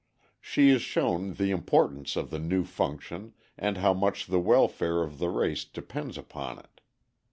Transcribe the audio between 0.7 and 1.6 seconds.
is shown the